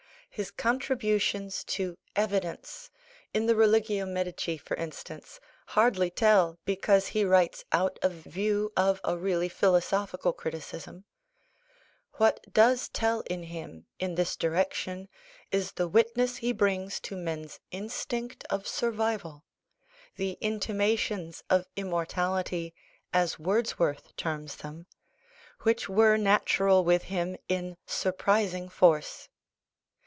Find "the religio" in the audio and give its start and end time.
3.47-4.05